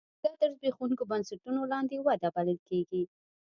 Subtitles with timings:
[0.23, 3.01] دا تر زبېښونکو بنسټونو لاندې وده بلل کېږي.